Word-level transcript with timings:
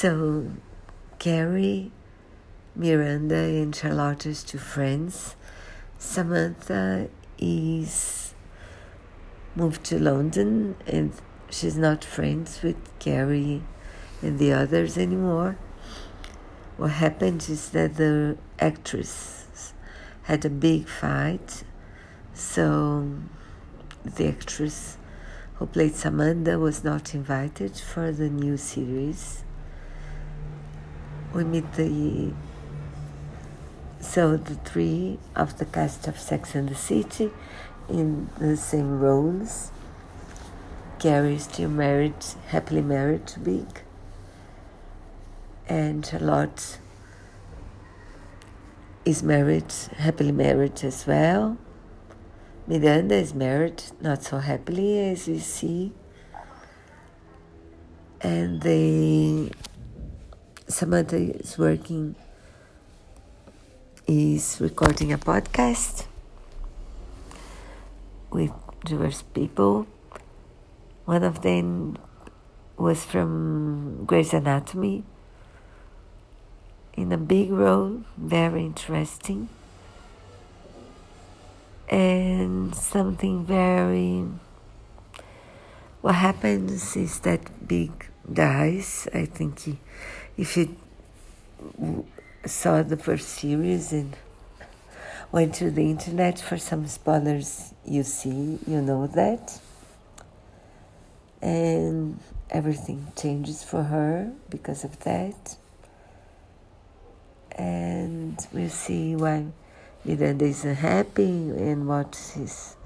So, 0.00 0.52
Carrie, 1.18 1.90
Miranda, 2.76 3.34
and 3.34 3.74
Charlotte 3.74 4.20
two 4.20 4.56
friends. 4.56 5.34
Samantha 5.98 7.08
is 7.36 8.32
moved 9.56 9.82
to 9.86 9.98
London 9.98 10.76
and 10.86 11.12
she's 11.50 11.76
not 11.76 12.04
friends 12.04 12.62
with 12.62 12.76
Carrie 13.00 13.64
and 14.22 14.38
the 14.38 14.52
others 14.52 14.96
anymore. 14.96 15.58
What 16.76 16.92
happened 16.92 17.48
is 17.50 17.70
that 17.70 17.96
the 17.96 18.38
actress 18.60 19.74
had 20.22 20.44
a 20.44 20.50
big 20.50 20.86
fight, 20.86 21.64
so 22.32 23.16
the 24.04 24.28
actress 24.28 24.96
who 25.54 25.66
played 25.66 25.96
Samantha 25.96 26.56
was 26.56 26.84
not 26.84 27.16
invited 27.16 27.76
for 27.76 28.12
the 28.12 28.30
new 28.30 28.56
series. 28.56 29.42
We 31.34 31.44
meet 31.44 31.72
the 31.74 32.32
so 34.00 34.36
the 34.36 34.54
three 34.54 35.18
of 35.36 35.58
the 35.58 35.64
cast 35.64 36.08
of 36.08 36.18
Sex 36.18 36.54
and 36.54 36.68
the 36.68 36.74
City 36.74 37.30
in 37.88 38.30
the 38.38 38.56
same 38.56 38.98
roles. 39.00 39.70
Carrie 40.98 41.34
is 41.34 41.44
still 41.44 41.70
married, 41.70 42.14
happily 42.48 42.82
married 42.82 43.26
to 43.28 43.40
Big, 43.40 43.82
and 45.68 46.04
Charlotte 46.04 46.78
is 49.04 49.22
married, 49.22 49.72
happily 49.96 50.32
married 50.32 50.82
as 50.84 51.06
well. 51.06 51.56
Miranda 52.66 53.14
is 53.14 53.32
married, 53.32 53.82
not 54.00 54.22
so 54.22 54.38
happily 54.38 54.98
as 55.08 55.26
we 55.26 55.38
see. 55.38 55.92
And 58.20 58.60
they, 58.60 59.50
Samantha 60.68 61.16
is 61.16 61.56
working, 61.58 62.14
is 64.06 64.58
recording 64.60 65.12
a 65.12 65.18
podcast 65.18 66.06
with 68.30 68.52
diverse 68.84 69.22
people. 69.22 69.86
One 71.06 71.24
of 71.24 71.42
them 71.42 71.96
was 72.76 73.04
from 73.04 74.04
Grey's 74.04 74.34
Anatomy 74.34 75.04
in 76.94 77.12
a 77.12 77.18
big 77.18 77.50
role, 77.50 78.02
very 78.16 78.66
interesting 78.66 79.48
and 81.88 82.74
something 82.74 83.44
very 83.44 84.26
what 86.02 86.14
happens 86.14 86.96
is 86.96 87.20
that 87.20 87.66
big 87.66 87.90
dies 88.30 89.08
i 89.14 89.24
think 89.24 89.60
he, 89.60 89.78
if 90.38 90.56
you 90.56 90.76
saw 92.46 92.82
the 92.82 92.96
first 92.96 93.28
series 93.28 93.92
and 93.92 94.16
went 95.30 95.54
to 95.54 95.70
the 95.70 95.90
internet 95.90 96.38
for 96.38 96.56
some 96.56 96.86
spoilers 96.86 97.74
you 97.84 98.02
see 98.02 98.58
you 98.66 98.80
know 98.80 99.06
that 99.06 99.60
and 101.42 102.18
everything 102.50 103.06
changes 103.20 103.62
for 103.62 103.82
her 103.82 104.32
because 104.48 104.84
of 104.84 104.98
that 105.00 105.56
and 107.58 108.46
we'll 108.52 108.70
see 108.70 109.16
why 109.16 109.44
Miranda 110.04 110.44
is 110.44 110.64
unhappy 110.64 111.24
and 111.24 111.88
what 111.88 112.14
she's, 112.14 112.76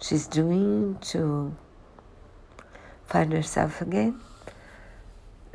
she's 0.00 0.26
doing 0.26 0.98
to 1.00 1.56
find 3.06 3.32
herself 3.32 3.80
again. 3.80 4.20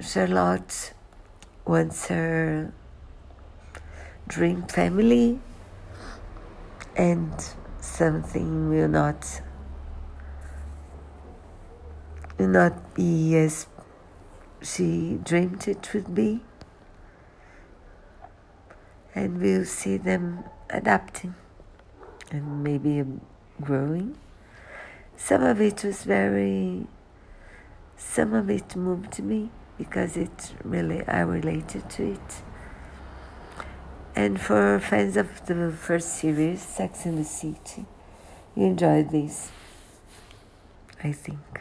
Charlotte 0.01 0.93
wants 1.65 2.07
her 2.07 2.73
dream 4.27 4.63
family 4.63 5.39
and 6.95 7.33
something 7.79 8.69
will 8.69 8.87
not 8.87 9.41
will 12.37 12.47
not 12.47 12.93
be 12.93 13.35
as 13.37 13.67
she 14.61 15.19
dreamed 15.23 15.67
it 15.67 15.93
would 15.93 16.13
be 16.15 16.41
and 19.15 19.41
we'll 19.41 19.65
see 19.65 19.97
them 19.97 20.43
adapting 20.69 21.35
and 22.31 22.63
maybe 22.63 23.03
growing. 23.61 24.17
Some 25.15 25.43
of 25.43 25.61
it 25.61 25.83
was 25.83 26.03
very, 26.03 26.87
some 27.95 28.33
of 28.33 28.49
it 28.49 28.75
moved 28.75 29.23
me 29.23 29.51
because 29.83 30.15
it 30.15 30.53
really, 30.63 31.05
I 31.07 31.19
related 31.19 31.89
to 31.89 32.13
it. 32.13 32.41
And 34.15 34.39
for 34.39 34.79
fans 34.79 35.17
of 35.17 35.45
the 35.45 35.71
first 35.71 36.15
series, 36.19 36.61
Sex 36.61 37.05
in 37.05 37.17
the 37.17 37.25
City, 37.25 37.85
you 38.55 38.65
enjoyed 38.67 39.09
this, 39.09 39.51
I 41.03 41.11
think. 41.11 41.59